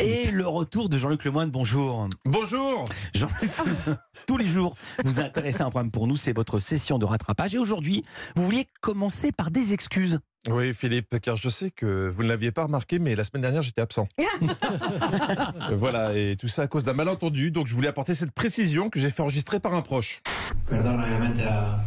[0.00, 2.08] Et le retour de Jean-Luc Lemoyne, bonjour.
[2.24, 3.28] Bonjour Jean...
[4.26, 7.54] Tous les jours, vous intéressez à un problème pour nous, c'est votre session de rattrapage.
[7.54, 8.04] Et aujourd'hui,
[8.36, 10.18] vous vouliez commencer par des excuses.
[10.48, 13.62] Oui, Philippe, car je sais que vous ne l'aviez pas remarqué, mais la semaine dernière,
[13.62, 14.06] j'étais absent.
[15.72, 19.00] Voilà, et tout ça à cause d'un malentendu, donc je voulais apporter cette précision que
[19.00, 20.22] j'ai fait enregistrer par un proche.
[20.68, 21.78] Perdón, obviamente, a,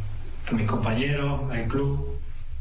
[0.49, 1.97] a mis compañeros, al club.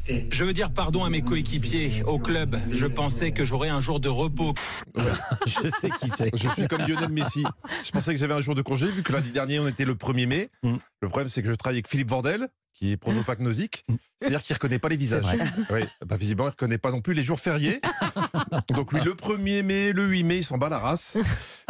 [0.08, 2.56] Je veux dire pardon à mes coéquipiers au club.
[2.70, 4.54] Je pensais que j'aurais un jour de repos.
[5.46, 6.30] Je sais qui c'est.
[6.36, 7.44] Je suis comme Lionel Messi.
[7.84, 9.94] Je pensais que j'avais un jour de congé, vu que lundi dernier, on était le
[9.94, 10.50] 1er mai.
[10.62, 10.76] Mm.
[11.00, 13.84] Le problème, c'est que je travaille avec Philippe Vordel, qui est prosopagnosique,
[14.16, 15.24] c'est-à-dire qu'il ne reconnaît pas les visages.
[15.70, 17.80] Oui, bah, visiblement, il ne reconnaît pas non plus les jours fériés.
[18.70, 21.18] Donc lui, le 1er mai, le 8 mai, il s'en bat la race.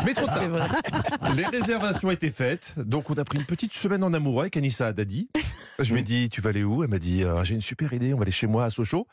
[0.04, 0.40] Mais trop tard.
[1.36, 4.86] Les réservations étaient faites, donc on a pris une petite semaine en amoureux avec Anissa
[4.88, 5.28] Haddadi.
[5.78, 6.82] Je lui ai dit, tu vas aller où?
[6.82, 9.06] Elle m'a dit, Ah, j'ai une super idée, on va aller chez moi à Sochaux.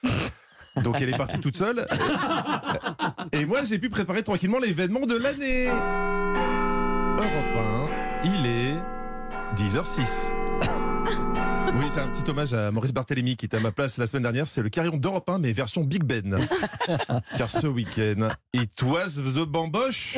[0.83, 1.85] Donc elle est partie toute seule.
[3.31, 5.67] Et moi, j'ai pu préparer tranquillement l'événement de l'année.
[7.17, 7.89] Europe
[8.23, 8.75] 1, il est
[9.55, 10.76] 10h06.
[11.75, 14.23] Oui, c'est un petit hommage à Maurice Barthélémy qui était à ma place la semaine
[14.23, 14.47] dernière.
[14.47, 16.37] C'est le carillon d'Europe 1, mais version Big Ben.
[17.37, 20.17] Car ce week-end, it was the bamboche.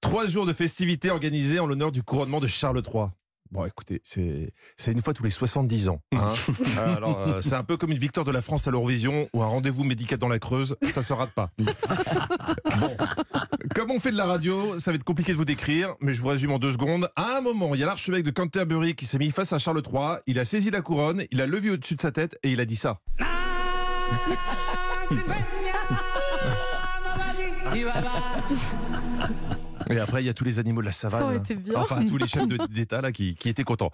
[0.00, 3.06] Trois jours de festivités organisés en l'honneur du couronnement de Charles III.
[3.56, 6.02] Bon, écoutez, c'est une fois tous les 70 ans.
[6.12, 6.18] hein.
[6.78, 9.42] Euh, Alors, euh, c'est un peu comme une victoire de la France à l'Eurovision ou
[9.42, 11.50] un rendez-vous médical dans la Creuse, ça se rate pas.
[12.78, 12.94] Bon,
[13.74, 16.20] comme on fait de la radio, ça va être compliqué de vous décrire, mais je
[16.20, 17.08] vous résume en deux secondes.
[17.16, 19.80] À un moment, il y a l'archevêque de Canterbury qui s'est mis face à Charles
[19.90, 22.60] III, il a saisi la couronne, il a levé au-dessus de sa tête et il
[22.60, 23.00] a dit ça.
[29.90, 31.20] Et après, il y a tous les animaux de la savane.
[31.20, 31.74] Ça aurait été bien.
[31.76, 33.90] Enfin, tous les chefs d'État là qui, qui étaient contents.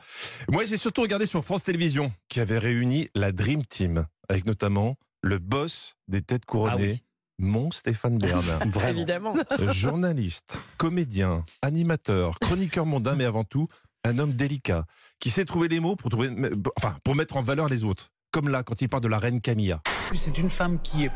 [0.49, 4.97] Moi, j'ai surtout regardé sur France Télévisions, qui avait réuni la Dream Team, avec notamment
[5.23, 7.03] le boss des têtes couronnées, Ah oui.
[7.39, 8.41] mon Stéphane Bern.
[8.67, 8.89] Vraiment.
[8.89, 9.37] Évidemment.
[9.61, 13.67] Euh, Journaliste, comédien, animateur, chroniqueur mondain, mais avant tout,
[14.05, 14.85] un homme délicat,
[15.21, 16.31] qui sait trouver les mots pour, trouver,
[16.77, 18.09] enfin, pour mettre en valeur les autres.
[18.33, 19.83] Comme là, quand il parle de la reine Camilla.
[20.15, 21.11] C'est une femme qui est,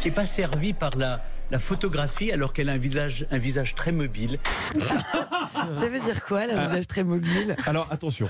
[0.00, 3.74] qui est pas servie par la, la photographie alors qu'elle a un visage, un visage
[3.74, 4.38] très mobile.
[5.74, 7.56] Ça veut dire quoi, le visage très mobile?
[7.66, 8.28] Alors attention,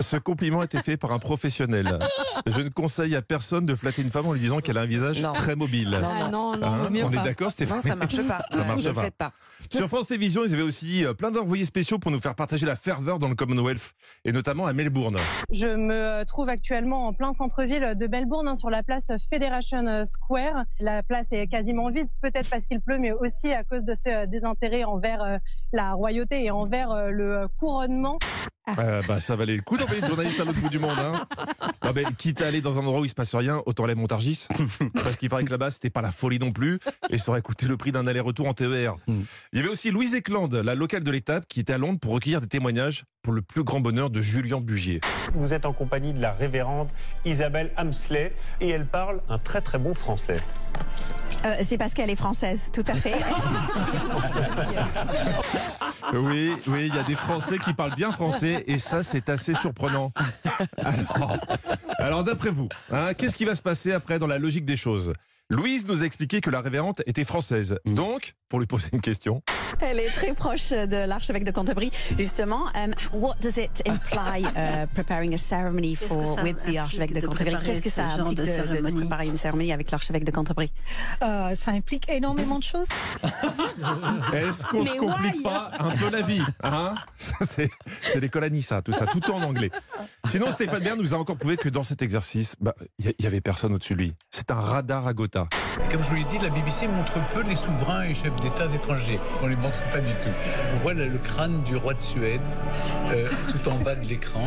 [0.00, 1.98] ce compliment a été fait par un professionnel.
[2.46, 4.86] Je ne conseille à personne de flatter une femme en lui disant qu'elle a un
[4.86, 5.32] visage Non.
[5.32, 5.90] très mobile.
[5.90, 8.42] Non, Ah non, non, Hein, vaut mieux on est d'accord, Stéphane Non, ça marche pas.
[8.50, 9.10] Ça marche ne le pas.
[9.10, 9.32] pas.
[9.70, 12.76] Sur France Télévisions, ils avaient aussi euh, plein d'envoyés spéciaux pour nous faire partager la
[12.76, 13.92] ferveur dans le Commonwealth,
[14.24, 15.16] et notamment à Melbourne.
[15.52, 20.64] Je me trouve actuellement en plein centre-ville de Melbourne, hein, sur la place Federation Square.
[20.80, 24.08] La place est quasiment vide, peut-être parce qu'il pleut, mais aussi à cause de ce
[24.10, 25.36] euh, désintérêt envers euh,
[25.72, 28.18] la royauté et envers euh, le couronnement.
[28.78, 30.98] Euh, bah, ça valait le coup d'envoyer une journaliste à l'autre bout du monde.
[30.98, 31.26] Hein.
[31.84, 33.94] Non, mais quitte à aller dans un endroit où il se passe rien, autant aller
[33.94, 34.46] à Montargis.
[34.94, 36.78] Parce qu'il paraît que là-bas, c'était pas la folie non plus.
[37.10, 38.94] Et ça aurait coûté le prix d'un aller-retour en TER.
[39.08, 39.22] Mm.
[39.52, 42.12] Il y avait aussi Louise Eklund, la locale de l'étape, qui était à Londres pour
[42.12, 45.00] recueillir des témoignages pour le plus grand bonheur de Julien Bugier.
[45.34, 46.88] Vous êtes en compagnie de la révérende
[47.24, 50.40] Isabelle Hamsley et elle parle un très très bon français.
[51.44, 53.14] Euh, c'est parce qu'elle est française, tout à fait.
[56.14, 59.54] Oui, oui, il y a des Français qui parlent bien français et ça, c'est assez
[59.54, 60.12] surprenant.
[61.98, 65.12] Alors, d'après vous, hein, qu'est-ce qui va se passer après dans la logique des choses?
[65.50, 67.78] Louise nous a expliqué que la révérende était française.
[67.84, 69.42] Donc, pour lui poser une question,
[69.80, 71.90] Elle est très proche de l'archevêque de Canterbury.
[72.18, 76.56] Justement, um, what does it imply uh, preparing a ceremony Qu'est-ce que for ça with
[76.66, 77.56] the archevêque de implique de Canterbury?
[77.56, 80.70] préparer Qu'est-ce que ça implique de préparer une cérémonie avec l'archevêque de Canterbury?
[81.22, 82.86] Euh, ça implique énormément de choses.
[84.34, 85.42] est-ce qu'on se complique why?
[85.42, 86.94] pas un peu la vie hein?
[87.16, 87.70] Ça, C'est
[88.02, 89.70] c'est l'école Anissa, tout ça, tout en anglais.
[90.26, 93.26] Sinon, Stéphane Bern nous a encore prouvé que dans cet exercice, bah, il y, y
[93.26, 94.14] avait personne au-dessus de lui.
[94.30, 95.48] C'est un radar à Gotha.
[95.90, 99.20] Comme je vous l'ai dit, la BBC montre peu les souverains et chefs d'État étrangers.
[99.42, 100.30] On les montre pas du tout.
[100.74, 102.40] On voit le, le crâne du roi de Suède
[103.12, 104.42] euh, tout en bas de l'écran.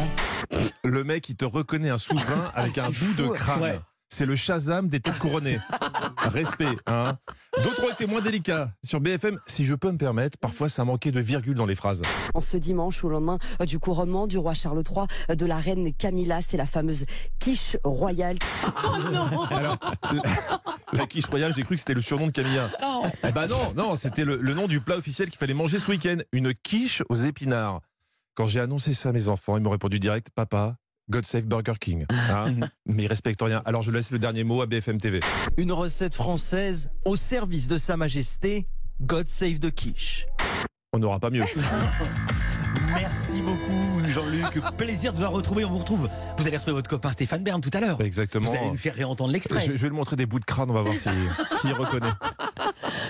[0.83, 3.61] Le mec, il te reconnaît un souverain avec un bout de crâne.
[3.61, 3.79] Ouais.
[4.07, 5.59] C'est le Shazam des têtes couronnées.
[6.31, 7.17] Respect, hein.
[7.63, 8.69] D'autres ont été moins délicats.
[8.83, 12.03] Sur BFM, si je peux me permettre, parfois ça manquait de virgule dans les phrases.
[12.33, 15.57] En ce dimanche, au lendemain euh, du couronnement du roi Charles III, euh, de la
[15.57, 17.05] reine Camilla, c'est la fameuse
[17.39, 18.37] quiche royale.
[19.49, 19.79] Alors,
[20.93, 22.69] la, la quiche royale, j'ai cru que c'était le surnom de Camilla.
[23.27, 25.89] Eh ben non, non, c'était le, le nom du plat officiel qu'il fallait manger ce
[25.91, 26.17] week-end.
[26.31, 27.81] Une quiche aux épinards.
[28.35, 30.75] Quand j'ai annoncé ça à mes enfants, ils m'ont répondu direct, papa,
[31.09, 32.05] God save Burger King.
[32.09, 32.51] Hein?
[32.85, 33.61] Mais ils respectent rien.
[33.65, 35.19] Alors je laisse le dernier mot à BFM TV.
[35.57, 38.67] Une recette française au service de Sa Majesté,
[39.01, 40.25] God Save the Quiche.
[40.93, 41.45] On n'aura pas mieux.
[42.95, 44.61] Merci beaucoup, Jean-Luc.
[44.77, 45.65] Plaisir de vous retrouver.
[45.65, 46.09] On vous retrouve.
[46.37, 47.99] Vous allez retrouver votre copain Stéphane Bern tout à l'heure.
[48.01, 48.49] Exactement.
[48.49, 49.59] Vous allez lui faire réentendre l'extrait.
[49.59, 50.71] Je, vais lui montrer des bouts de crâne.
[50.71, 51.11] On va voir s'il
[51.51, 52.13] si, si reconnaît.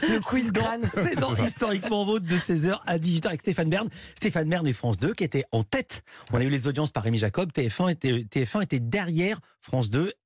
[0.10, 0.82] Le quiz crâne.
[0.96, 3.88] C'est dans Historiquement Vôtre de 16h à 18h avec Stéphane Bern.
[4.16, 6.04] Stéphane Bern et France 2 qui étaient en tête.
[6.32, 7.52] On a eu les audiences par Rémi Jacob.
[7.52, 10.14] TF1 était, TF1 était derrière France 2